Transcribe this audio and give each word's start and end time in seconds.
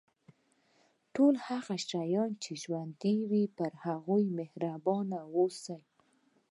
ټول 1.15 1.33
هغه 1.47 1.75
شیان 1.87 2.31
چې 2.43 2.51
ژوندي 2.63 3.15
وي 3.29 3.45
پر 3.57 3.71
هغوی 3.85 4.23
مهربان 4.37 5.07
اوسه. 5.35 5.77